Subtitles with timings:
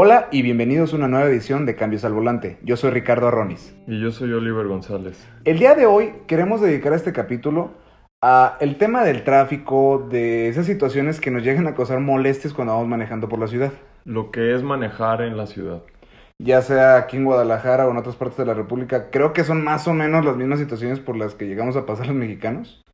[0.00, 2.60] Hola y bienvenidos a una nueva edición de Cambios al Volante.
[2.62, 3.74] Yo soy Ricardo Arronis.
[3.88, 5.28] Y yo soy Oliver González.
[5.44, 7.72] El día de hoy queremos dedicar este capítulo
[8.22, 12.74] a el tema del tráfico, de esas situaciones que nos llegan a causar molestias cuando
[12.74, 13.72] vamos manejando por la ciudad.
[14.04, 15.82] Lo que es manejar en la ciudad.
[16.40, 19.64] Ya sea aquí en Guadalajara o en otras partes de la República, creo que son
[19.64, 22.84] más o menos las mismas situaciones por las que llegamos a pasar los mexicanos.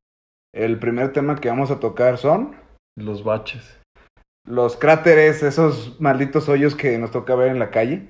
[0.55, 2.57] El primer tema que vamos a tocar son
[2.97, 3.84] Los baches.
[4.47, 8.09] Los cráteres, esos malditos hoyos que nos toca ver en la calle,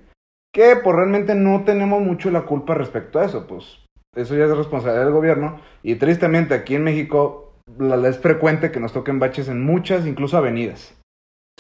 [0.53, 3.81] que pues realmente no tenemos mucho la culpa respecto a eso, pues
[4.17, 8.71] eso ya es responsabilidad del gobierno y tristemente aquí en México la, la es frecuente
[8.71, 10.95] que nos toquen baches en muchas, incluso avenidas.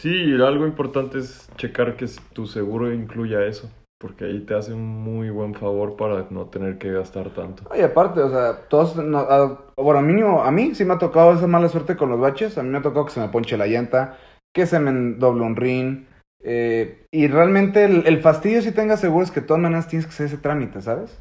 [0.00, 3.70] Sí, algo importante es checar que tu seguro incluya eso.
[4.00, 7.62] Porque ahí te hace un muy buen favor para no tener que gastar tanto.
[7.74, 11.32] Y aparte, o sea, todos, no, a- bueno, mínimo, a mí sí me ha tocado
[11.32, 13.56] esa mala suerte con los baches, a mí me ha tocado que se me ponche
[13.56, 14.18] la llanta,
[14.54, 16.06] que se me doble un rin,
[16.46, 20.06] eh, y realmente el, el fastidio si tengas seguro es que de todas maneras tienes
[20.06, 21.20] que hacer ese trámite, ¿sabes?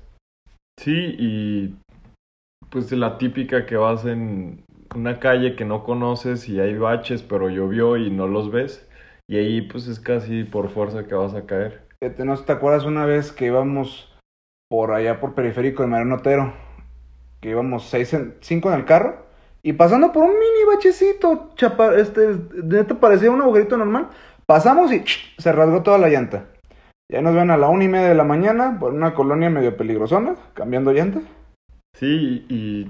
[0.77, 1.75] Sí, y
[2.69, 7.49] pues la típica que vas en una calle que no conoces y hay baches, pero
[7.49, 8.87] llovió y no los ves.
[9.27, 11.87] Y ahí pues es casi por fuerza que vas a caer.
[12.01, 14.13] Este, no te acuerdas una vez que íbamos
[14.69, 16.53] por allá por periférico de Mariano Otero,
[17.39, 19.22] que íbamos seis en, cinco en el carro
[19.63, 24.09] y pasando por un mini bachecito, chapa, este, neta parecía un agujerito normal,
[24.45, 26.49] pasamos y ch, se rasgó toda la llanta.
[27.11, 29.77] Ya nos ven a la una y media de la mañana por una colonia medio
[29.77, 31.21] peligrosona, cambiando llanta.
[31.95, 32.89] Sí, y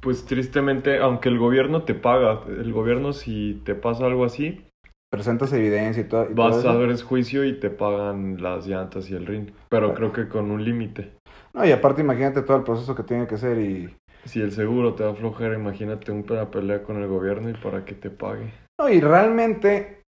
[0.00, 4.64] pues tristemente, aunque el gobierno te paga, el gobierno si te pasa algo así,
[5.10, 6.28] Presentas evidencia y todo.
[6.30, 9.50] y vas todo a ver juicio y te pagan las llantas y el ring.
[9.70, 11.12] Pero creo que con un límite.
[11.54, 13.94] No, y aparte imagínate todo el proceso que tiene que ser y...
[14.28, 17.94] Si el seguro te da flojera, imagínate una pelea con el gobierno y para que
[17.94, 18.52] te pague.
[18.78, 20.02] No, y realmente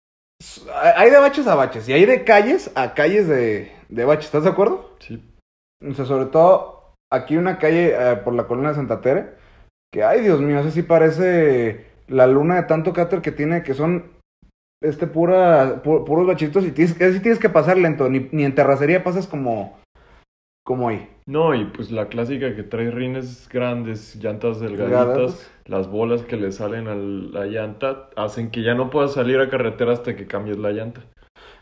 [0.95, 4.45] hay de baches a baches y hay de calles a calles de, de baches, ¿estás
[4.45, 4.97] de acuerdo?
[5.01, 5.23] Sí,
[5.89, 9.35] O sea, sobre todo aquí una calle eh, por la colonia de Santa Tere,
[9.93, 13.75] que ay Dios mío, eso sí parece la luna de tanto cáter que tiene, que
[13.75, 14.13] son
[14.83, 18.55] este pura, pu- puros bachitos y tienes, así tienes que pasar lento, ni, ni en
[18.55, 19.79] terracería pasas como,
[20.65, 21.09] como ahí.
[21.29, 25.37] No, y pues la clásica que trae rines grandes, llantas Delgadas.
[25.37, 29.39] delgaditas, las bolas que le salen a la llanta hacen que ya no puedas salir
[29.39, 31.03] a carretera hasta que cambies la llanta.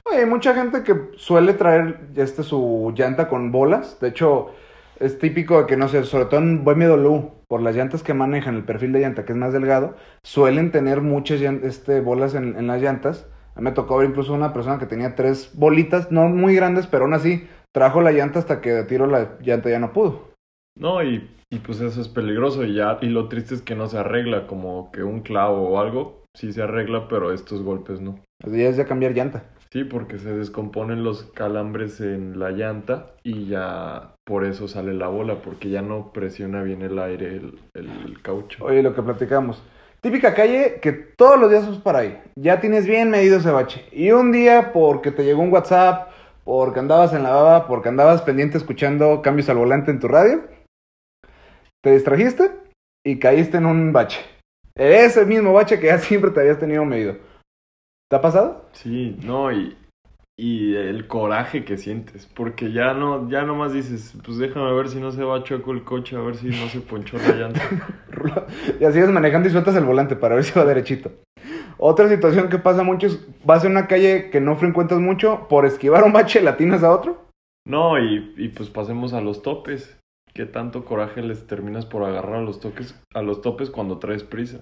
[0.04, 3.98] Oye, hay mucha gente que suele traer este su llanta con bolas.
[4.00, 4.52] De hecho,
[5.00, 8.54] es típico de que, no sé, sobre todo en BMW, por las llantas que manejan,
[8.54, 12.68] el perfil de llanta que es más delgado, suelen tener muchas este, bolas en, en
[12.68, 13.26] las llantas.
[13.56, 16.86] A mí me tocó ver incluso una persona que tenía tres bolitas, no muy grandes,
[16.86, 20.30] pero aún así trajo la llanta hasta que de tiro la llanta ya no pudo.
[20.78, 23.86] No, y, y pues eso es peligroso y ya, y lo triste es que no
[23.86, 28.18] se arregla, como que un clavo o algo, sí se arregla, pero estos golpes no.
[28.42, 29.44] Así ya es ya cambiar llanta.
[29.70, 35.08] Sí, porque se descomponen los calambres en la llanta y ya por eso sale la
[35.08, 38.64] bola, porque ya no presiona bien el aire, el, el caucho.
[38.64, 39.62] Oye, lo que platicamos.
[40.00, 42.22] Típica calle que todos los días vas para ahí.
[42.36, 43.84] Ya tienes bien medido ese bache.
[43.92, 46.15] Y un día, porque te llegó un WhatsApp,
[46.46, 50.44] porque andabas en la baba, porque andabas pendiente escuchando cambios al volante en tu radio,
[51.82, 52.52] te distrajiste
[53.04, 54.20] y caíste en un bache.
[54.76, 57.16] Ese mismo bache que ya siempre te habías tenido medido.
[58.08, 58.64] ¿Te ha pasado?
[58.72, 59.76] Sí, no, y,
[60.38, 65.00] y el coraje que sientes, porque ya no, ya nomás dices, pues déjame ver si
[65.00, 67.60] no se va chueco el coche, a ver si no se ponchó la llanta.
[68.80, 71.10] Y así es manejando y sueltas el volante para ver si va derechito.
[71.78, 75.66] Otra situación que pasa mucho es, vas en una calle que no frecuentas mucho, por
[75.66, 77.26] esquivar un bache latinas a otro.
[77.66, 79.98] No, y, y pues pasemos a los topes.
[80.32, 84.22] ¿Qué tanto coraje les terminas por agarrar a los toques, a los topes cuando traes
[84.22, 84.58] prisa?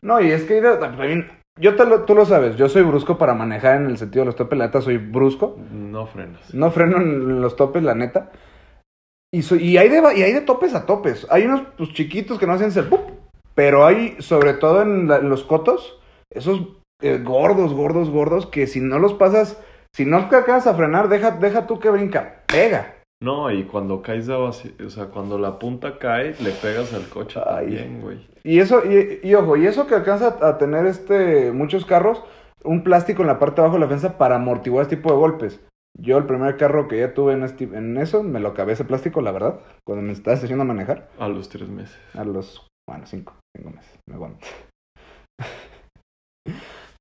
[0.00, 1.28] No, y es que también,
[1.60, 4.26] yo te lo, tú lo sabes, yo soy brusco para manejar en el sentido de
[4.26, 5.58] los topes, la neta soy brusco.
[5.70, 6.54] No frenas.
[6.54, 8.30] No freno en los topes, la neta.
[9.30, 11.26] Y, soy- y, hay de, y hay de topes a topes.
[11.30, 12.88] Hay unos pues, chiquitos que no hacen ser.
[13.54, 15.97] Pero hay, sobre todo en, la- en los cotos,
[16.32, 16.60] esos
[17.02, 19.62] eh, gordos, gordos, gordos, que si no los pasas,
[19.94, 22.94] si no acabas a frenar, deja, deja tú que brinca, pega.
[23.20, 27.08] No, y cuando caes a vaci- o sea, cuando la punta cae, le pegas al
[27.08, 27.66] coche Ay.
[27.66, 28.26] también, güey.
[28.44, 32.22] Y eso, y, y ojo, y eso que alcanza a tener este muchos carros,
[32.62, 35.18] un plástico en la parte de abajo de la fensa para amortiguar este tipo de
[35.18, 35.60] golpes.
[36.00, 38.84] Yo el primer carro que ya tuve en, este- en eso, me lo acabé ese
[38.84, 41.08] plástico, la verdad, cuando me estaba haciendo a manejar.
[41.18, 41.98] A los tres meses.
[42.14, 44.46] A los, bueno, cinco, cinco meses, me aguanto.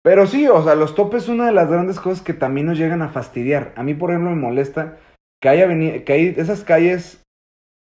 [0.03, 2.77] Pero sí, o sea, los topes es una de las grandes cosas que también nos
[2.77, 3.73] llegan a fastidiar.
[3.75, 4.97] A mí, por ejemplo, me molesta
[5.41, 7.23] que haya aveni- que hay esas calles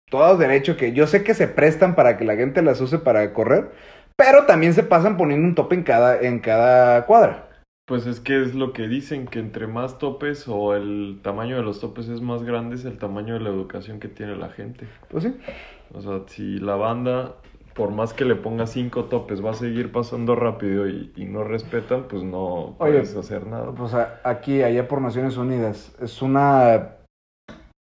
[0.09, 3.33] todas derecho que yo sé que se prestan para que la gente las use para
[3.33, 3.71] correr,
[4.17, 7.47] pero también se pasan poniendo un tope en cada, en cada cuadra.
[7.87, 11.63] Pues es que es lo que dicen, que entre más topes o el tamaño de
[11.63, 14.85] los topes es más grande, es el tamaño de la educación que tiene la gente.
[15.09, 15.37] Pues sí.
[15.93, 17.35] O sea, si la banda,
[17.81, 21.43] por más que le ponga cinco topes, va a seguir pasando rápido y, y no
[21.43, 23.71] respetan, pues no Oye, puedes hacer nada.
[23.71, 26.97] Pues a- aquí, allá por Naciones Unidas, es una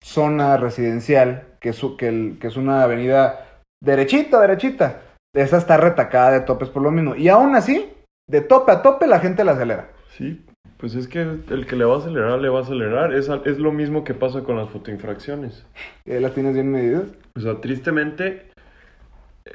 [0.05, 3.46] zona residencial que es, u- que, el- que es una avenida
[3.82, 5.00] derechita, derechita.
[5.35, 7.14] Esa está retacada de topes por lo mismo.
[7.17, 7.90] Y aún así,
[8.29, 9.88] de tope a tope, la gente la acelera.
[10.11, 10.44] Sí,
[10.76, 13.14] pues es que el que le va a acelerar, le va a acelerar.
[13.14, 15.64] Es, lo mismo que pasa con las fotoinfracciones.
[16.05, 17.05] Y ahí las tienes bien medidas.
[17.37, 18.50] O sea, tristemente,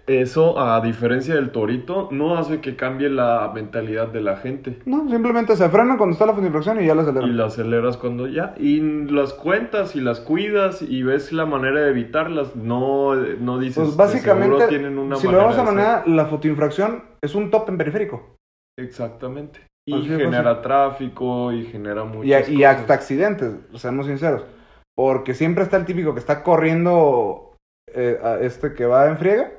[0.07, 4.79] eso, a diferencia del torito, no hace que cambie la mentalidad de la gente.
[4.85, 7.37] No, simplemente se frenan cuando está la infracción y ya la Y aceleran.
[7.37, 8.53] la aceleras cuando ya.
[8.57, 12.55] Y las cuentas y las cuidas y ves la manera de evitarlas.
[12.55, 13.75] No, no dices.
[13.77, 15.87] Pues "De básicamente, tienen una si lo vemos de esa de hacer".
[15.89, 18.35] manera, la fotoinfracción es un top en periférico.
[18.79, 19.61] Exactamente.
[19.87, 22.77] Y Así genera tráfico y genera muchas Y, y cosas.
[22.79, 24.43] hasta accidentes, seamos sinceros.
[24.95, 27.55] Porque siempre está el típico que está corriendo
[27.93, 29.51] eh, a este que va en friega.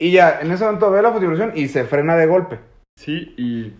[0.00, 2.58] Y ya, en ese momento ve la fotoinfracción y se frena de golpe.
[2.98, 3.74] Sí, y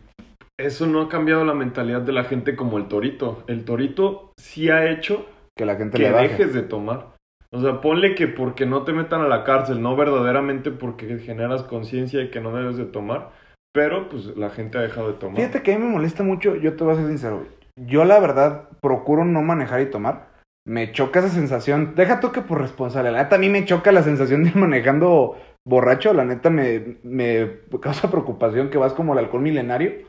[0.58, 3.42] eso no ha cambiado la mentalidad de la gente como el torito.
[3.46, 5.26] El torito sí ha hecho
[5.56, 6.28] Que la gente que le baje.
[6.28, 7.06] dejes de tomar.
[7.52, 11.62] O sea, ponle que porque no te metan a la cárcel, no verdaderamente porque generas
[11.64, 13.30] conciencia de que no debes de tomar,
[13.72, 15.36] pero pues la gente ha dejado de tomar.
[15.36, 17.46] Fíjate que a mí me molesta mucho, yo te voy a ser sincero.
[17.76, 20.28] Yo la verdad procuro no manejar y tomar.
[20.66, 21.94] Me choca esa sensación.
[21.96, 23.32] Deja tú que por responsabilidad.
[23.32, 26.12] A mí me choca la sensación de ir manejando borracho.
[26.12, 30.08] La neta me, me causa preocupación que vas como el alcohol milenario.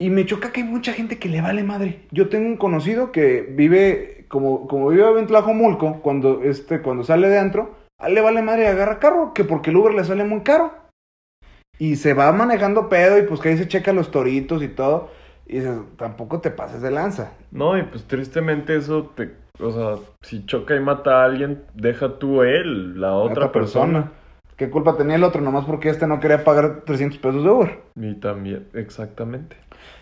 [0.00, 2.06] Y me choca que hay mucha gente que le vale madre.
[2.10, 7.28] Yo tengo un conocido que vive, como, como vive en Tlajomulco, cuando, este, cuando sale
[7.28, 10.04] de antro, a él le vale madre y agarra carro, que porque el Uber le
[10.04, 10.72] sale muy caro.
[11.78, 15.10] Y se va manejando pedo y pues que ahí se checa los toritos y todo.
[15.46, 17.32] Y dices, tampoco te pases de lanza.
[17.50, 19.34] No, y pues tristemente eso te...
[19.62, 24.12] O sea, si choca y mata a alguien, deja tú él, la otra, persona.
[24.56, 25.40] ¿Qué culpa tenía el otro?
[25.40, 27.80] Nomás porque este no quería pagar 300 pesos de Uber.
[27.96, 29.56] Y también, exactamente.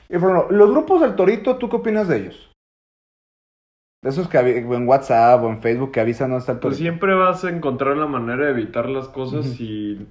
[0.08, 2.52] Y por ejemplo, los grupos del torito, ¿tú qué opinas de ellos?
[4.02, 6.82] De esos que en WhatsApp o en Facebook que avisan dónde está el Pues torito.
[6.82, 10.06] siempre vas a encontrar la manera de evitar las cosas si,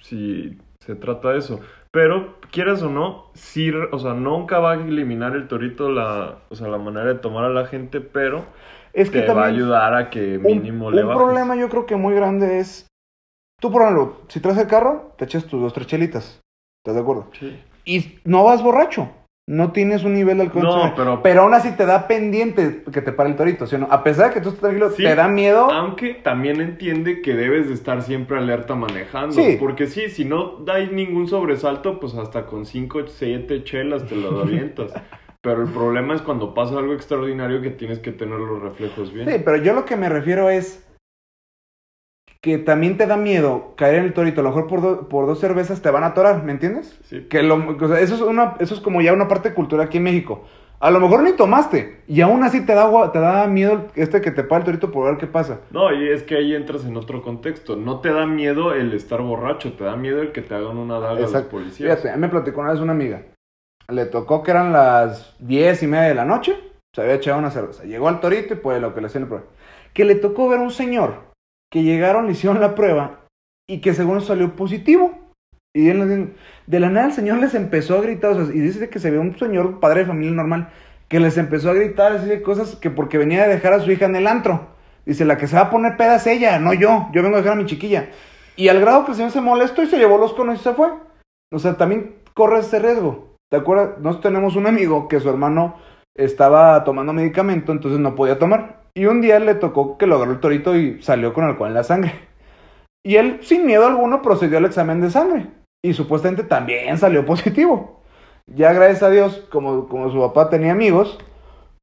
[0.00, 1.60] si se trata de eso.
[1.90, 6.54] Pero, quieras o no, sí, o sea, nunca va a eliminar el torito la, o
[6.56, 8.44] sea, la manera de tomar a la gente, pero
[8.94, 11.84] es que te va a ayudar a que un, mínimo le un problema yo creo
[11.84, 12.86] que muy grande es...
[13.60, 16.40] Tú, por ejemplo, si traes el carro, te echas tus dos, tres chelitas.
[16.82, 17.26] ¿Estás de acuerdo?
[17.38, 17.58] Sí.
[17.84, 19.08] Y no vas borracho.
[19.46, 20.62] No tienes un nivel de alcohol.
[20.62, 23.78] No, pero- Pero aún así te da pendiente que te pare el torito, ¿sí o
[23.78, 23.88] no?
[23.90, 25.02] A pesar de que tú estás tranquilo, Sí.
[25.02, 25.70] te da miedo.
[25.70, 29.34] Aunque también entiende que debes de estar siempre alerta manejando.
[29.34, 29.56] Sí.
[29.60, 34.40] Porque sí, si no hay ningún sobresalto, pues hasta con 5, 7 chelas te lo
[34.40, 34.92] avientas.
[35.44, 39.28] Pero el problema es cuando pasa algo extraordinario que tienes que tener los reflejos bien.
[39.30, 40.82] Sí, pero yo lo que me refiero es
[42.40, 44.40] que también te da miedo caer en el torito.
[44.40, 46.98] A lo mejor por, do- por dos cervezas te van a atorar, ¿me entiendes?
[47.04, 47.26] Sí.
[47.28, 49.98] Que lo, o sea, eso, es una, eso es como ya una parte cultural aquí
[49.98, 50.44] en México.
[50.80, 54.30] A lo mejor ni tomaste y aún así te da, te da miedo este que
[54.30, 55.60] te pare el torito por ver qué pasa.
[55.70, 57.76] No, y es que ahí entras en otro contexto.
[57.76, 60.98] No te da miedo el estar borracho, te da miedo el que te hagan una
[60.98, 61.50] daga los Exacto.
[61.50, 62.00] policías.
[62.00, 63.22] Fíjate, me platicó una vez una amiga.
[63.88, 66.58] Le tocó que eran las diez y media de la noche.
[66.94, 67.84] Se había echado una cerveza.
[67.84, 69.46] Llegó al torito y pues lo que le hacían el prueba.
[69.92, 71.34] Que le tocó ver a un señor
[71.70, 73.20] que llegaron, le hicieron la prueba
[73.68, 75.18] y que según salió positivo.
[75.74, 76.34] Y él
[76.66, 78.30] de la nada el señor les empezó a gritar.
[78.30, 80.70] o sea, y dice que se ve un señor, padre de familia normal,
[81.08, 83.90] que les empezó a gritar, a decirle cosas que porque venía de dejar a su
[83.90, 84.68] hija en el antro.
[85.04, 87.08] Dice, la que se va a poner peda es ella, no yo.
[87.12, 88.08] Yo vengo a dejar a mi chiquilla.
[88.56, 90.72] Y al grado que el señor se molestó y se llevó los conos y se
[90.74, 90.88] fue.
[91.52, 93.33] O sea, también corre ese riesgo.
[93.54, 93.98] ¿Te acuerdas?
[94.00, 95.76] Nosotros tenemos un amigo que su hermano
[96.16, 98.80] estaba tomando medicamento, entonces no podía tomar.
[98.94, 101.74] Y un día le tocó que lo agarró el torito y salió con alcohol en
[101.74, 102.14] la sangre.
[103.06, 105.46] Y él, sin miedo alguno, procedió al examen de sangre.
[105.84, 108.02] Y supuestamente también salió positivo.
[108.52, 111.16] Ya gracias a Dios, como, como su papá tenía amigos,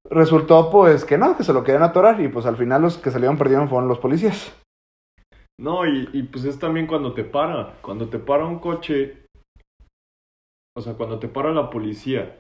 [0.10, 2.20] resultó pues que no, que se lo querían atorar.
[2.20, 4.54] Y pues al final los que salieron perdiendo fueron los policías.
[5.58, 7.76] No, y pues es también cuando te para.
[7.82, 9.21] Cuando te para un coche,
[10.76, 12.36] o sea, cuando te para la policía,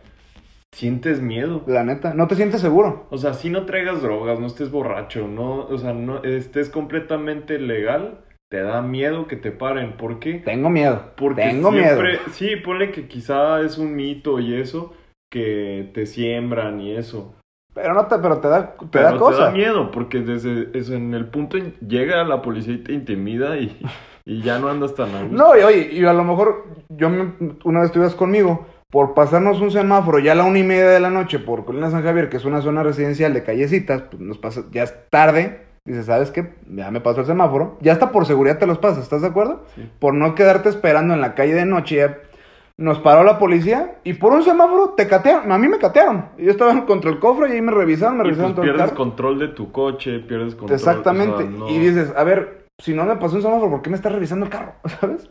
[0.73, 1.63] sientes miedo.
[1.67, 3.07] La neta, no te sientes seguro.
[3.09, 7.59] O sea, si no traigas drogas, no estés borracho, no, o sea, no estés completamente
[7.59, 8.19] legal,
[8.49, 9.97] te da miedo que te paren.
[9.97, 10.35] ¿Por qué?
[10.35, 11.11] Tengo miedo.
[11.17, 12.23] Porque Tengo siempre, miedo.
[12.31, 14.93] sí, ponle que quizá es un mito y eso,
[15.31, 17.35] que te siembran y eso.
[17.73, 19.43] Pero no te, pero te da, te Pero da te cosa.
[19.45, 23.77] da miedo, porque desde eso, en el punto llega la policía y te intimida y,
[24.25, 25.35] y ya no andas tan a gusto.
[25.35, 29.61] No, y oye, y a lo mejor yo me- una vez estuvieras conmigo, por pasarnos
[29.61, 32.29] un semáforo ya a la una y media de la noche por Colina San Javier,
[32.29, 36.29] que es una zona residencial de callecitas, pues nos pasa, ya es tarde, dices, ¿sabes
[36.31, 36.53] qué?
[36.69, 39.63] Ya me pasó el semáforo, ya hasta por seguridad te los pasas, ¿estás de acuerdo?
[39.75, 39.89] Sí.
[39.99, 42.17] Por no quedarte esperando en la calle de noche, ya
[42.77, 46.51] nos paró la policía y por un semáforo te catearon, a mí me catearon, yo
[46.51, 48.91] estaba contra el cofre y ahí me revisaron, me Y pues revisaron todo el pierdes
[48.93, 50.75] control de tu coche, pierdes control.
[50.77, 51.33] Exactamente.
[51.35, 53.89] o sea, no- Y dices, a ver, si no me pasó un semáforo, ¿por qué
[53.89, 54.73] me estás revisando el carro?
[54.99, 55.29] ¿Sabes?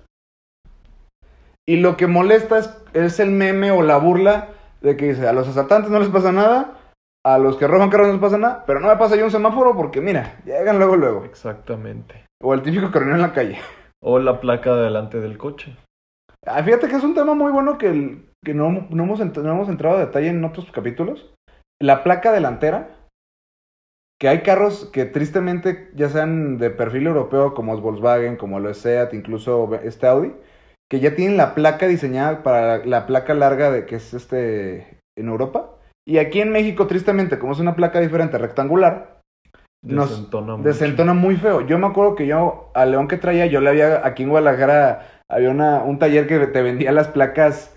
[1.68, 4.48] Y lo que molesta es, es el meme o la burla
[4.80, 6.78] de que dice, a los asaltantes no les pasa nada,
[7.24, 9.30] a los que roban carros no les pasa nada, pero no me pasa yo un
[9.30, 11.24] semáforo porque mira, llegan luego, luego.
[11.24, 12.24] Exactamente.
[12.42, 13.58] O el típico coronel en la calle.
[14.02, 15.76] O la placa delante del coche.
[16.46, 19.96] Ah, fíjate que es un tema muy bueno que, no, no hemos, no hemos entrado
[19.96, 21.34] a detalle en otros capítulos.
[21.78, 22.88] La placa delantera,
[24.20, 28.68] que hay carros que tristemente ya sean de perfil europeo como es Volkswagen, como lo
[28.68, 30.34] es Seat, incluso este Audi,
[30.90, 35.28] que ya tienen la placa diseñada para la placa larga de que es este en
[35.28, 35.70] Europa.
[36.06, 39.20] Y aquí en México, tristemente, como es una placa diferente, rectangular,
[39.82, 40.68] Nos Desentona mucho.
[40.68, 41.62] desentona muy feo.
[41.66, 45.22] Yo me acuerdo que yo, al León que traía, yo le había, aquí en Guadalajara,
[45.30, 47.74] había una, un taller que te vendía las placas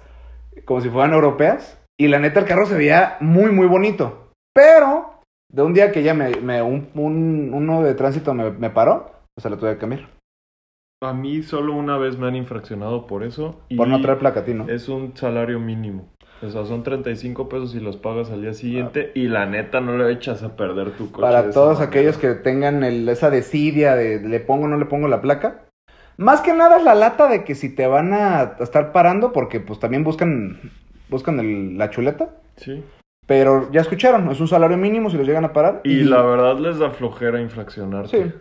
[0.65, 1.79] como si fueran europeas.
[1.97, 4.31] Y la neta, el carro se veía muy, muy bonito.
[4.53, 5.12] Pero,
[5.53, 9.11] de un día que ya me, me- un, un- uno de tránsito me, me paró,
[9.35, 10.09] pues se lo tuve que cambiar.
[11.01, 13.61] A mí solo una vez me han infraccionado por eso.
[13.69, 14.69] Y Por no traer placa a ti, ¿no?
[14.69, 16.09] Es un salario mínimo.
[16.41, 19.11] O sea, son 35 pesos y los pagas al día siguiente.
[19.13, 21.21] Y la neta no le echas a perder tu coche.
[21.21, 21.85] Para todos manera.
[21.89, 25.65] aquellos que tengan el- esa desidia de le pongo o no le pongo la placa.
[26.17, 29.31] Más que nada es la lata de que si te van a, a estar parando,
[29.33, 30.59] porque pues también buscan,
[31.09, 32.29] buscan el- la chuleta.
[32.57, 32.83] Sí.
[33.25, 35.81] Pero ya escucharon, es un salario mínimo si los llegan a parar.
[35.83, 38.23] Y la verdad les da flojera infraccionarte.
[38.23, 38.33] Sí.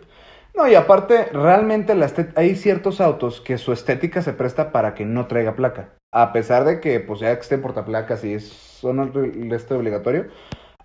[0.55, 5.03] No, y aparte, realmente la hay ciertos autos que su estética se presta para que
[5.03, 5.89] no traiga placa.
[6.11, 9.11] A pesar de que, pues ya estén portaplacas y es, son
[9.51, 10.27] este obligatorio,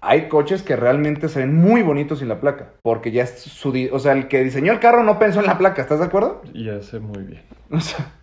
[0.01, 2.73] hay coches que realmente se ven muy bonitos sin la placa.
[2.83, 3.75] Porque ya es su...
[3.93, 6.41] O sea, el que diseñó el carro no pensó en la placa, ¿estás de acuerdo?
[6.55, 7.43] Y hace muy bien.
[7.71, 8.18] O sea,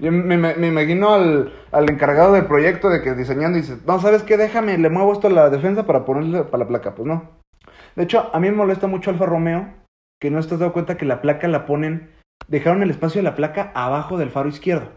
[0.00, 4.22] yo me, me- imagino al, al encargado del proyecto de que diseñando dice, no, ¿sabes
[4.22, 4.36] qué?
[4.36, 6.94] Déjame, le muevo esto a la defensa para ponerle para la placa.
[6.94, 7.30] Pues no.
[7.96, 9.68] De hecho, a mí me molesta mucho Alfa Romeo
[10.20, 12.10] que no estás dado cuenta que la placa la ponen,
[12.48, 14.88] dejaron el espacio de la placa abajo del faro izquierdo.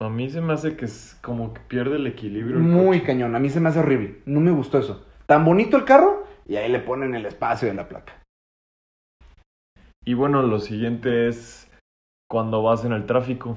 [0.00, 2.56] A mí se me hace que es como que pierde el equilibrio.
[2.56, 3.06] el Muy coche.
[3.12, 4.20] cañón, a mí se me hace horrible.
[4.24, 5.06] No me gustó eso.
[5.26, 8.14] Tan bonito el carro y ahí le ponen el espacio de la placa.
[10.04, 11.70] Y bueno, lo siguiente es
[12.28, 13.56] cuando vas en el tráfico.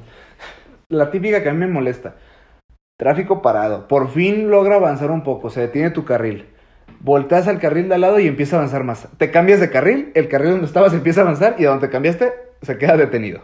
[0.89, 2.15] La típica que a mí me molesta.
[2.97, 3.87] Tráfico parado.
[3.87, 5.49] Por fin logra avanzar un poco.
[5.49, 6.45] Se detiene tu carril.
[6.99, 9.07] Volteas al carril de al lado y empieza a avanzar más.
[9.17, 12.33] Te cambias de carril, el carril donde estabas empieza a avanzar y donde te cambiaste
[12.61, 13.41] se queda detenido.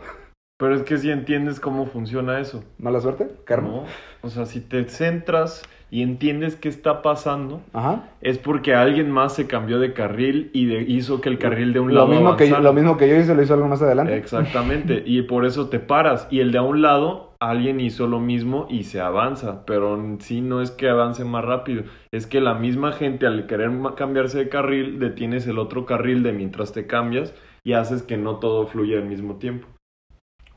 [0.62, 2.63] Pero es que si entiendes cómo funciona eso.
[2.77, 3.27] ¿Mala suerte?
[3.46, 3.68] Karma.
[3.68, 3.84] ¿no?
[4.22, 8.10] O sea, si te centras y entiendes qué está pasando, Ajá.
[8.22, 11.80] es porque alguien más se cambió de carril y de- hizo que el carril de
[11.80, 13.82] un Lo lado mismo, que yo, lo mismo que yo hice, lo hizo algo más
[13.82, 14.15] adelante.
[14.15, 16.27] Exactamente, y por eso te paras.
[16.30, 20.22] Y el de a un lado, alguien hizo lo mismo y se avanza, pero en
[20.22, 24.38] sí no es que avance más rápido, es que la misma gente al querer cambiarse
[24.38, 28.68] de carril, detienes el otro carril de mientras te cambias y haces que no todo
[28.68, 29.68] fluya al mismo tiempo.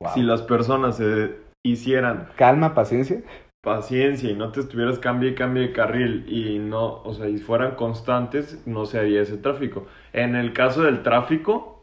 [0.05, 0.13] Wow.
[0.15, 3.23] Si las personas se hicieran Calma, paciencia.
[3.63, 7.39] paciencia y no te estuvieras cambie y cambie de carril y no, o sea, y
[7.39, 9.87] fueran constantes, no se haría ese tráfico.
[10.13, 11.83] En el caso del tráfico,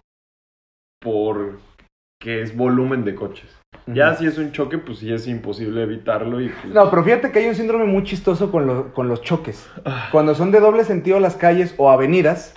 [1.02, 3.50] porque es volumen de coches.
[3.88, 7.32] Ya si es un choque, pues sí es imposible evitarlo y pues, No, pero fíjate
[7.32, 9.68] que hay un síndrome muy chistoso con, lo- con los choques.
[9.86, 10.10] Ah.
[10.12, 12.54] Cuando son de doble sentido las calles o avenidas,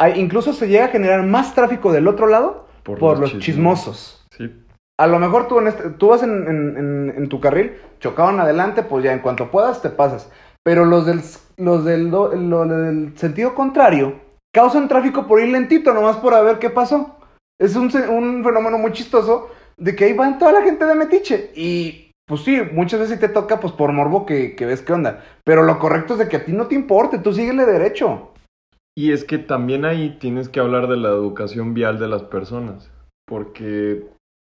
[0.00, 4.26] hay, incluso se llega a generar más tráfico del otro lado por, los chismosos.
[4.30, 4.50] Sí,
[4.98, 9.12] A lo mejor tú, en este- tú vas en, tu carril, chocaban adelante, pues ya
[9.12, 10.30] en cuanto puedas te pasas.
[10.62, 11.20] Pero los del,
[11.56, 14.20] los del, del sentido contrario
[14.54, 17.16] causan tráfico por ir lentito, nomás por a ver qué pasó.
[17.60, 21.50] Es un, fenómeno muy chistoso de que ahí van toda la gente de metiche.
[21.56, 25.24] Y pues sí, muchas veces te toca pues por morbo que, que ves qué onda.
[25.44, 28.30] Pero lo correcto es de que a ti no te importe, tú síguele derecho.
[28.96, 32.92] Y es que también ahí tienes que hablar de la educación vial de las personas,
[33.26, 34.06] porque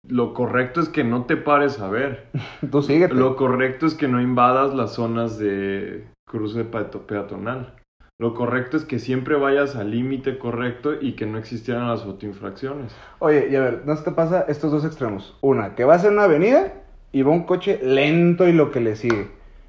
[0.09, 2.27] lo correcto es que no te pares a ver.
[2.71, 3.15] Tú síguete.
[3.15, 7.75] Lo correcto es que no invadas las zonas de cruce peatonal.
[8.19, 12.95] Lo correcto es que siempre vayas al límite correcto y que no existieran las autoinfracciones.
[13.19, 15.37] Oye, y a ver, ¿no te pasa estos dos extremos?
[15.41, 16.73] Una, que vas en una avenida
[17.11, 19.29] y va un coche lento y lo que le sigue.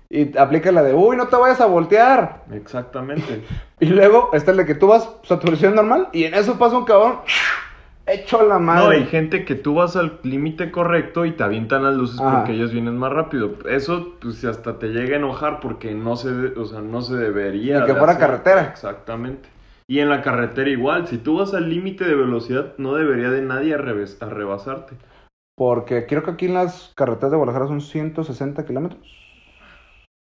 [0.10, 2.44] Y aplica la de, uy, no te vayas a voltear.
[2.52, 3.44] Exactamente.
[3.80, 6.78] Y luego está el de que tú vas a tu normal y en eso pasa
[6.78, 7.18] un cabrón
[8.06, 8.98] hecho la No, madre.
[8.98, 12.38] hay gente que tú vas al límite correcto y te avientan las luces Ajá.
[12.38, 13.52] porque ellos vienen más rápido.
[13.70, 17.80] Eso, pues, hasta te llega a enojar porque no se, o sea, no se debería.
[17.80, 18.28] Ni que de fuera hacer.
[18.28, 18.62] carretera.
[18.64, 19.50] Exactamente.
[19.88, 23.42] Y en la carretera igual, si tú vas al límite de velocidad, no debería de
[23.42, 24.96] nadie a, revés- a rebasarte.
[25.56, 29.02] Porque creo que aquí en las carreteras de Guadalajara son 160 kilómetros.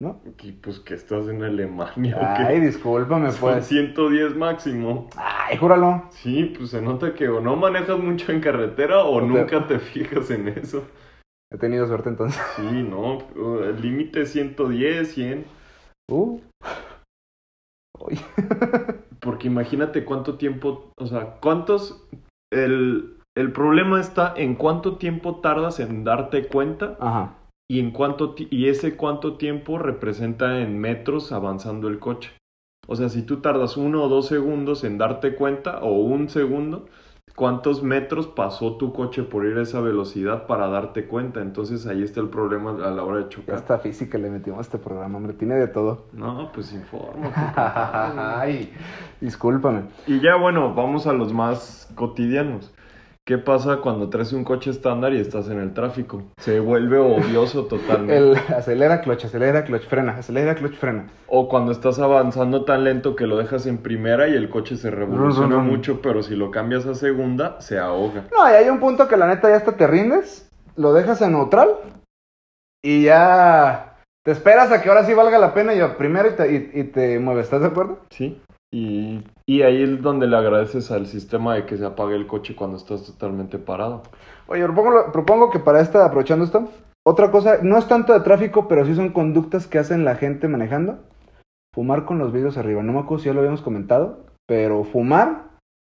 [0.03, 0.19] ¿No?
[0.41, 2.35] Y pues que estás en Alemania.
[2.45, 3.67] Ay, discúlpame, Son pues.
[3.67, 5.07] 110 máximo.
[5.15, 6.03] Ay, júralo.
[6.09, 10.29] Sí, pues se nota que o no manejas mucho en carretera o nunca te fijas
[10.29, 10.85] en eso.
[11.53, 12.41] He tenido suerte entonces.
[12.57, 13.19] Sí, no,
[13.63, 15.45] el límite es 110, 100.
[16.11, 16.41] Uh.
[18.01, 18.19] Uy.
[19.21, 22.05] Porque imagínate cuánto tiempo, o sea, cuántos...
[22.51, 27.37] El, el problema está en cuánto tiempo tardas en darte cuenta Ajá.
[27.67, 32.31] Y en cuánto y ese cuánto tiempo representa en metros avanzando el coche.
[32.87, 36.87] O sea, si tú tardas uno o dos segundos en darte cuenta o un segundo,
[37.35, 41.41] ¿cuántos metros pasó tu coche por ir a esa velocidad para darte cuenta?
[41.41, 43.55] Entonces ahí está el problema a la hora de chocar.
[43.55, 45.33] Esta física le metimos a este programa, hombre.
[45.33, 46.07] Tiene de todo.
[46.11, 47.33] No, pues infórmate.
[47.55, 48.73] Ay,
[49.21, 49.83] discúlpame.
[50.05, 52.73] Y ya bueno, vamos a los más cotidianos.
[53.25, 56.23] ¿Qué pasa cuando traes un coche estándar y estás en el tráfico?
[56.39, 58.17] Se vuelve odioso totalmente.
[58.17, 61.07] El acelera, clutch, acelera, clutch, frena, acelera, clutch, frena.
[61.27, 64.91] O cuando estás avanzando tan lento que lo dejas en primera y el coche se
[64.91, 68.25] revoluciona mucho, pero si lo cambias a segunda, se ahoga.
[68.29, 71.31] No, y hay un punto que la neta ya hasta te rindes, lo dejas en
[71.31, 71.69] neutral
[72.83, 76.33] y ya te esperas a que ahora sí valga la pena y a primero y
[76.33, 77.99] te, y- y te mueves, ¿estás de acuerdo?
[78.09, 78.41] Sí.
[78.73, 82.55] Y, y ahí es donde le agradeces al sistema de que se apague el coche
[82.55, 84.01] cuando estás totalmente parado.
[84.47, 86.67] Oye, propongo, propongo que para esta, aprovechando esto,
[87.05, 90.47] otra cosa, no es tanto de tráfico, pero sí son conductas que hacen la gente
[90.47, 90.97] manejando.
[91.71, 92.81] Fumar con los vidrios arriba.
[92.81, 95.49] No me acuerdo si ya lo habíamos comentado, pero fumar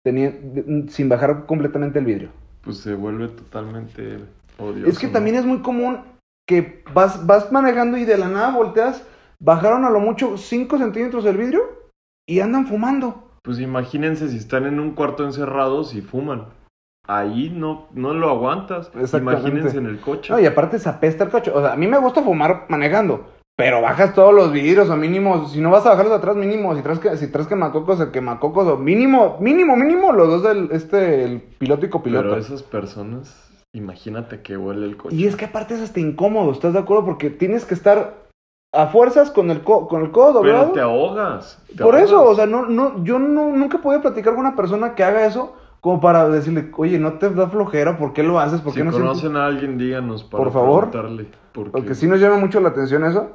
[0.05, 2.31] sin bajar completamente el vidrio.
[2.63, 4.19] Pues se vuelve totalmente
[4.57, 4.89] odioso.
[4.89, 5.15] Es que ¿no?
[5.15, 5.99] también es muy común
[6.47, 9.05] que vas, vas manejando y de la nada volteas,
[9.41, 11.78] bajaron a lo mucho 5 centímetros el vidrio
[12.29, 13.25] y andan fumando.
[13.43, 16.47] Pues imagínense si están en un cuarto encerrados y fuman.
[17.07, 18.93] Ahí no, no lo aguantas.
[19.15, 20.33] Imagínense en el coche.
[20.33, 21.51] No, y aparte se apesta el coche.
[21.51, 25.49] O sea, a mí me gusta fumar manejando, pero bajas todos los vidrios o mínimo,
[25.49, 28.11] si no vas a bajarlos de atrás, mínimo, si traes, que, si traes quemacocos, el
[28.11, 32.29] quemacocos, o mínimo, mínimo, mínimo, los dos del, este, el piloto y copiloto.
[32.29, 35.17] Pero esas personas, imagínate que huele el coche.
[35.17, 37.07] Y es que aparte es hasta incómodo, ¿estás de acuerdo?
[37.07, 38.28] Porque tienes que estar
[38.75, 40.61] a fuerzas con el, co- con el codo doblado.
[40.61, 41.63] Pero te ahogas.
[41.77, 44.95] te Por eso, o sea, no, no, yo no, nunca podido platicar con una persona
[44.95, 48.61] que haga eso como para decirle, oye, no te da flojera, ¿por qué lo haces?
[48.61, 50.91] ¿Por si qué no sientes-?" conocen a alguien, díganos para Por favor.
[50.91, 51.27] preguntarle.
[51.53, 53.31] Porque, Porque sí nos llama mucho la atención eso.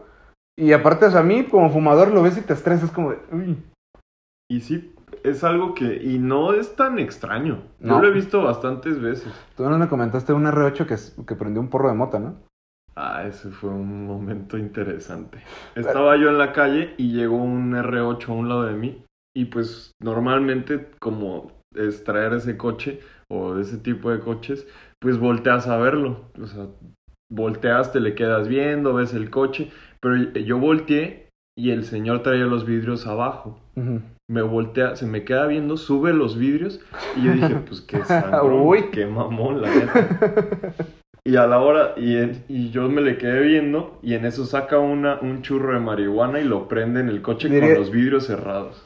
[0.57, 3.17] Y aparte, o sea, a mí como fumador lo ves y te estresas como de,
[3.31, 3.57] uy.
[4.51, 4.93] Y sí,
[5.23, 5.95] es algo que...
[6.03, 7.63] Y no es tan extraño.
[7.79, 7.95] No.
[7.95, 9.33] Yo lo he visto bastantes veces.
[9.57, 12.35] Tú no me comentaste un R8 que, es- que prendió un porro de mota, ¿no?
[12.95, 15.39] Ah, ese fue un momento interesante.
[15.75, 19.03] Estaba yo en la calle y llegó un R8 a un lado de mí.
[19.35, 24.67] Y pues normalmente como es traer ese coche o ese tipo de coches,
[24.99, 26.29] pues volteas a verlo.
[26.39, 26.67] O sea,
[27.31, 29.71] volteas, te le quedas viendo, ves el coche.
[29.99, 33.59] Pero yo volteé y el señor traía los vidrios abajo.
[33.75, 34.01] Ujú.
[34.29, 36.79] Me voltea, se me queda viendo, sube los vidrios
[37.15, 40.75] y yo dije, pues qué sangrón, qué mamón, la neta.
[41.25, 44.45] Y a la hora, y, en- y yo me le quedé viendo y en eso
[44.45, 48.25] saca una, un churro de marihuana y lo prende en el coche con los vidrios
[48.27, 48.85] cerrados.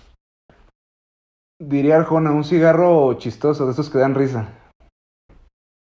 [1.60, 4.54] Diría Arjona, un cigarro chistoso, de esos que dan risa.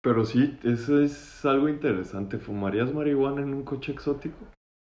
[0.02, 2.38] Pero sí, eso es algo interesante.
[2.38, 4.36] ¿Fumarías marihuana en un coche exótico?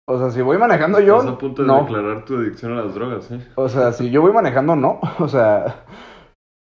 [0.09, 1.83] O sea, si voy manejando yo, Estás a punto de no.
[1.83, 3.47] declarar tu adicción a las drogas, ¿eh?
[3.57, 4.99] O sea, si yo voy manejando, no.
[5.19, 5.85] O sea...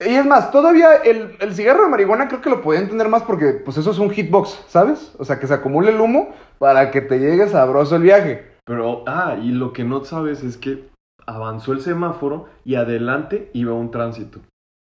[0.04, 3.22] Y es más, todavía el, el cigarro de marihuana creo que lo podía entender más
[3.22, 5.14] porque pues eso es un hitbox, ¿sabes?
[5.20, 8.52] O sea, que se acumule el humo para que te llegue sabroso el viaje.
[8.66, 10.90] Pero, ah, y lo que no sabes es que
[11.28, 14.40] avanzó el semáforo y adelante iba un tránsito.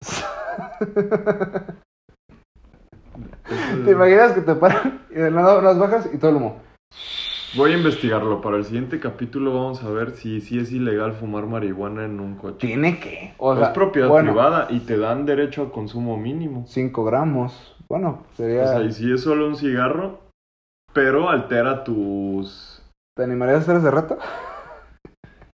[3.85, 6.61] ¿Te imaginas que te paran y de nada las bajas y todo el humo?
[7.57, 8.41] Voy a investigarlo.
[8.41, 12.35] Para el siguiente capítulo vamos a ver si, si es ilegal fumar marihuana en un
[12.35, 12.67] coche.
[12.67, 13.35] Tiene que.
[13.39, 16.65] O es sea, propiedad bueno, privada y te dan derecho a consumo mínimo.
[16.67, 17.77] 5 gramos.
[17.89, 18.65] Bueno, sería...
[18.65, 20.19] O sea, y si es solo un cigarro,
[20.93, 22.83] pero altera tus...
[23.17, 24.19] ¿Te animarías a hacer ese reto?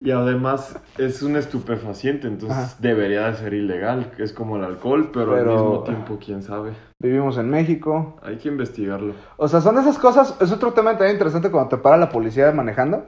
[0.01, 2.75] Y además es un estupefaciente, entonces Ajá.
[2.79, 6.71] debería de ser ilegal, es como el alcohol, pero, Pero- al mismo tiempo, quién sabe.
[7.01, 8.17] Vivimos en México.
[8.23, 9.13] Hay que investigarlo.
[9.35, 10.37] O sea, son esas cosas.
[10.41, 13.05] Es otro tema también interesante cuando te para la policía manejando.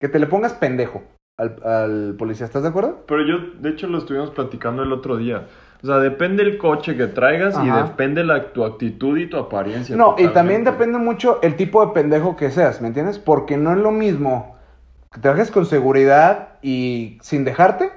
[0.00, 1.02] Que te le pongas pendejo
[1.36, 2.46] al, al policía.
[2.46, 3.04] ¿Estás de acuerdo?
[3.08, 5.48] Pero yo, de hecho, lo estuvimos platicando el otro día.
[5.82, 9.96] O sea, depende el coche que traigas y depende la, tu actitud y tu apariencia.
[9.96, 13.18] No, y también depende mucho el tipo de pendejo que seas, ¿me entiendes?
[13.20, 14.57] Porque no es lo mismo
[15.12, 17.90] que te bajes con seguridad y sin dejarte,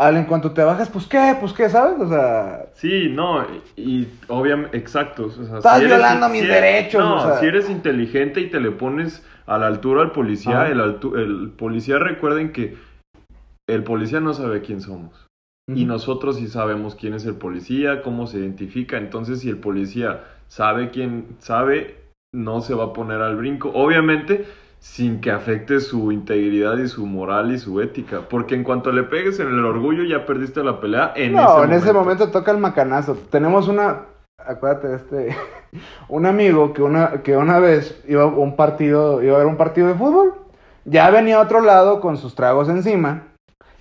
[0.00, 2.00] al en cuanto te bajas, pues qué, pues qué, ¿sabes?
[2.00, 3.44] O sea, Sí, no,
[3.76, 5.26] y, obviamente, exacto.
[5.26, 7.38] o sea, Estás eres- violando mis eres- derechos, No, o sea.
[7.38, 11.50] si eres inteligente y te le pones a la altura al policía, el, altu- el
[11.50, 12.76] policía recuerden que
[13.68, 15.26] el policía no sabe quién somos.
[15.66, 18.98] Y nosotros sí sabemos quién es el policía, cómo se identifica.
[18.98, 21.96] Entonces, si el policía sabe quién sabe,
[22.34, 23.70] no se va a poner al brinco.
[23.74, 24.44] Obviamente,
[24.84, 28.28] sin que afecte su integridad y su moral y su ética.
[28.28, 31.64] Porque en cuanto le pegues en el orgullo, ya perdiste la pelea en no, ese
[31.64, 33.16] en ese momento toca el macanazo.
[33.30, 34.02] Tenemos una,
[34.38, 35.36] acuérdate de este,
[36.08, 39.56] un amigo que una, que una vez iba a un partido, iba a ver un
[39.56, 40.34] partido de fútbol,
[40.84, 43.22] ya venía a otro lado con sus tragos encima,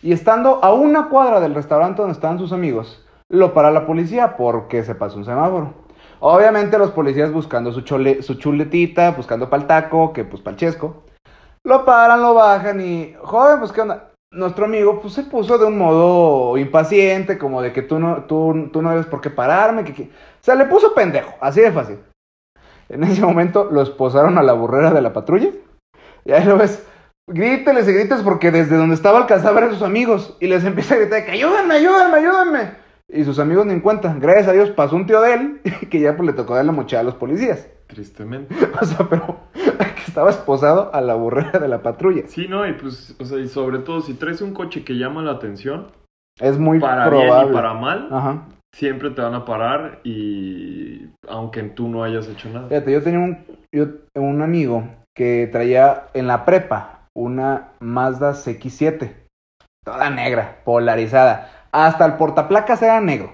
[0.02, 4.38] y estando a una cuadra del restaurante donde estaban sus amigos, lo para la policía
[4.38, 5.83] porque se pasó un semáforo.
[6.26, 11.04] Obviamente los policías buscando su, chole- su chuletita, buscando pa'l taco, que pues pa'l chesco.
[11.66, 14.12] Lo paran, lo bajan y, joven, pues qué onda.
[14.32, 18.70] Nuestro amigo pues se puso de un modo impaciente, como de que tú no, tú,
[18.72, 20.10] tú no debes por qué pararme, que,
[20.56, 22.00] le puso pendejo, así de fácil.
[22.88, 25.50] En ese momento lo esposaron a la burrera de la patrulla.
[26.24, 26.88] Y ahí lo ves,
[27.30, 30.38] gríteles y grites porque desde donde estaba alcanzaba a ver a sus amigos.
[30.40, 32.83] Y les empieza a gritar que ayúdenme, ayúdenme, ayúdenme.
[33.14, 34.16] Y sus amigos ni en cuenta.
[34.20, 36.72] Gracias a Dios pasó un tío de él que ya pues le tocó dar la
[36.72, 37.70] mochila a los policías.
[37.88, 38.56] Tristemente.
[38.82, 42.24] O sea, pero que estaba esposado a la burrera de la patrulla.
[42.28, 45.22] Sí, no, y pues, o sea, y sobre todo, si traes un coche que llama
[45.22, 45.88] la atención,
[46.40, 47.34] Es muy para probable.
[47.36, 48.48] bien y para mal, Ajá.
[48.76, 52.68] siempre te van a parar y aunque tú no hayas hecho nada.
[52.70, 54.84] Fíjate, yo tenía un, yo- un amigo
[55.16, 59.12] que traía en la prepa una Mazda CX-7.
[59.86, 61.63] Toda negra, polarizada.
[61.74, 63.34] Hasta el portaplacas era negro.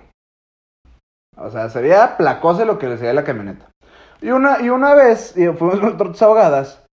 [1.36, 3.70] O sea, se veía placoso lo que le sería la camioneta.
[4.22, 6.86] Y una, y una vez y fuimos con tortas ahogadas.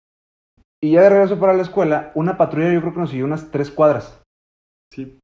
[0.81, 3.49] Y ya de regreso para la escuela, una patrulla yo creo que nos siguió unas
[3.51, 4.21] tres cuadras.
[4.91, 5.19] Sí,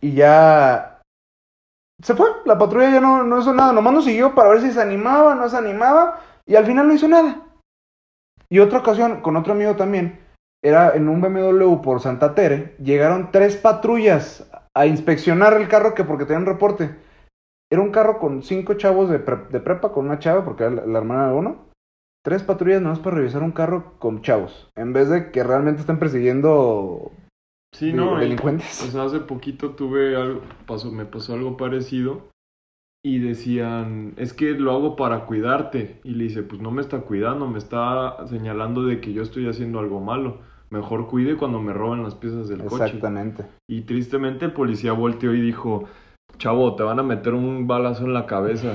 [0.00, 1.00] Y ya
[2.02, 2.28] se fue.
[2.44, 3.72] La patrulla ya no, no hizo nada.
[3.72, 6.20] Nomás nos siguió para ver si se animaba, no se animaba.
[6.44, 7.42] Y al final no hizo nada.
[8.48, 10.25] Y otra ocasión, con otro amigo también,
[10.62, 12.76] era en un BMW por Santa Tere.
[12.78, 16.96] Llegaron tres patrullas a inspeccionar el carro que porque tenían reporte.
[17.70, 20.72] Era un carro con cinco chavos de, pre- de prepa, con una chava, porque era
[20.74, 21.66] la, la hermana de uno.
[22.24, 24.68] Tres patrullas nomás para revisar un carro con chavos.
[24.76, 27.10] En vez de que realmente estén persiguiendo
[27.74, 28.18] sí, de- no.
[28.18, 28.66] delincuentes.
[28.66, 32.28] Sea, hace poquito tuve algo, pasó, me pasó algo parecido
[33.06, 36.00] y decían, es que lo hago para cuidarte.
[36.02, 39.46] Y le dice, pues no me está cuidando, me está señalando de que yo estoy
[39.48, 40.38] haciendo algo malo.
[40.70, 42.86] Mejor cuide cuando me roban las piezas del coche.
[42.86, 43.44] Exactamente.
[43.68, 45.84] Y tristemente el policía volteó y dijo,
[46.38, 48.74] chavo, te van a meter un balazo en la cabeza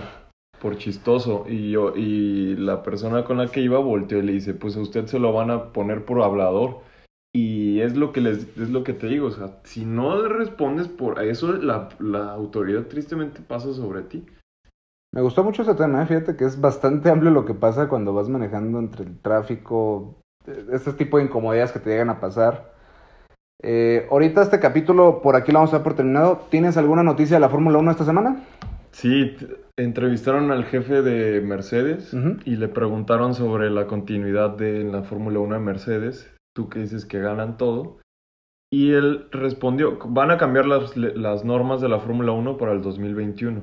[0.61, 1.43] por chistoso.
[1.49, 4.79] Y yo, y la persona con la que iba volteó y le dice, pues a
[4.79, 6.77] usted se lo van a poner por hablador.
[7.33, 10.89] Y es lo que les, es lo que te digo, o sea, si no respondes
[10.89, 14.25] por eso, la, la autoridad tristemente pasa sobre ti.
[15.13, 16.05] Me gustó mucho ese tema, ¿eh?
[16.05, 20.65] fíjate que es bastante amplio lo que pasa cuando vas manejando entre el tráfico, eh,
[20.71, 22.73] este tipo de incomodidades que te llegan a pasar.
[23.63, 26.47] Eh, ahorita este capítulo por aquí lo vamos a dar por terminado.
[26.49, 28.43] ¿Tienes alguna noticia de la Fórmula 1 esta semana?
[28.91, 29.35] Sí,
[29.77, 32.13] entrevistaron al jefe de Mercedes
[32.45, 36.33] y le preguntaron sobre la continuidad de la Fórmula 1 de Mercedes.
[36.55, 37.99] Tú que dices que ganan todo.
[38.73, 42.81] Y él respondió, van a cambiar las, las normas de la Fórmula 1 para el
[42.81, 43.61] 2021.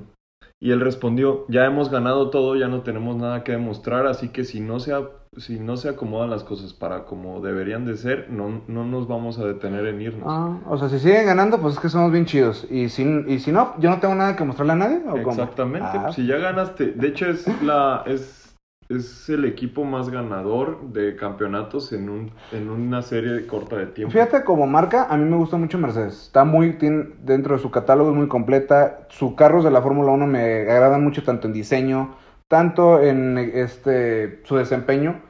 [0.61, 4.43] Y él respondió, ya hemos ganado todo, ya no tenemos nada que demostrar, así que
[4.43, 4.93] si no se,
[5.37, 9.39] si no se acomodan las cosas para como deberían de ser, no, no nos vamos
[9.39, 10.25] a detener en irnos.
[10.27, 12.67] Ah, o sea, si siguen ganando, pues es que somos bien chidos.
[12.71, 15.01] Y si, y si no, yo no tengo nada que mostrarle a nadie.
[15.09, 15.17] ¿o?
[15.17, 18.48] Exactamente, Ah, pues, si ya ganaste, de hecho es la es,
[18.89, 24.13] es el equipo más ganador de campeonatos en un en una serie corta de tiempo.
[24.13, 26.23] Fíjate, como marca, a mí me gusta mucho Mercedes.
[26.23, 29.07] Está muy, tiene, dentro de su catálogo es muy completa.
[29.11, 32.17] Sus carros de la Fórmula 1 me agradan mucho, tanto en diseño,
[32.49, 35.21] tanto en este su desempeño.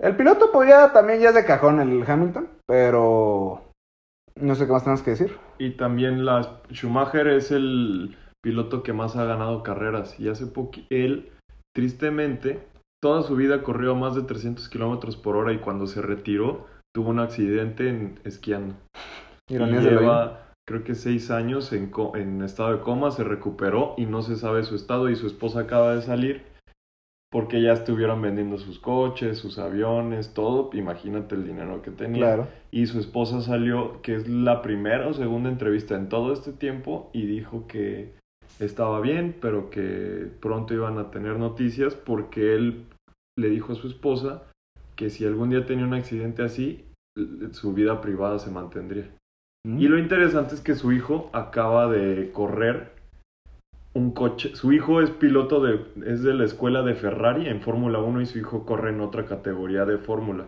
[0.00, 3.62] El piloto, pues ya también ya es de cajón el Hamilton, pero
[4.34, 5.36] no sé qué más tenemos que decir.
[5.58, 10.80] Y también la Schumacher es el piloto que más ha ganado carreras y hace poco
[10.88, 11.30] él
[11.74, 12.69] tristemente
[13.02, 16.66] toda su vida corrió a más de 300 kilómetros por hora y cuando se retiró
[16.94, 18.74] tuvo un accidente en esquiando.
[19.48, 24.22] Y lleva, creo que seis años en, en estado de coma, se recuperó y no
[24.22, 26.50] se sabe su estado y su esposa acaba de salir
[27.30, 30.70] porque ya estuvieron vendiendo sus coches, sus aviones, todo.
[30.72, 32.18] Imagínate el dinero que tenía.
[32.18, 32.48] Claro.
[32.72, 37.08] Y su esposa salió, que es la primera o segunda entrevista en todo este tiempo,
[37.12, 38.14] y dijo que
[38.60, 42.86] estaba bien, pero que pronto iban a tener noticias porque él
[43.38, 44.42] le dijo a su esposa
[44.96, 46.84] que si algún día tenía un accidente así,
[47.52, 49.10] su vida privada se mantendría.
[49.66, 49.80] Mm.
[49.80, 52.92] Y lo interesante es que su hijo acaba de correr
[53.94, 54.54] un coche.
[54.54, 58.26] Su hijo es piloto de, es de la escuela de Ferrari en Fórmula 1 y
[58.26, 60.46] su hijo corre en otra categoría de Fórmula.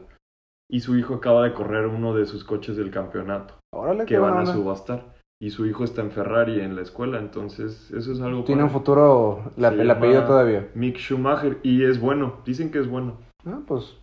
[0.71, 4.39] Y su hijo acaba de correr uno de sus coches del campeonato Órale, que van
[4.39, 5.05] a subastar.
[5.43, 8.71] Y su hijo está en Ferrari en la escuela, entonces eso es algo Tiene un
[8.71, 10.69] futuro, la- el apellido todavía.
[10.77, 13.17] Mick Schumacher y es bueno, dicen que es bueno.
[13.45, 13.97] Ah, pues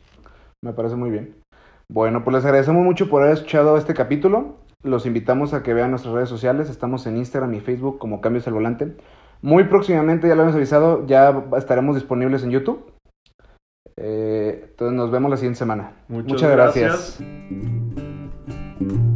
[0.62, 1.36] me parece muy bien.
[1.90, 4.58] Bueno, pues les agradecemos mucho por haber escuchado este capítulo.
[4.84, 6.70] Los invitamos a que vean nuestras redes sociales.
[6.70, 8.98] Estamos en Instagram y Facebook como Cambios al Volante.
[9.42, 12.92] Muy próximamente, ya lo hemos avisado, ya estaremos disponibles en YouTube.
[13.96, 15.94] Eh, entonces nos vemos la siguiente semana.
[16.10, 17.18] Muchas Muchas gracias.
[17.20, 19.09] gracias.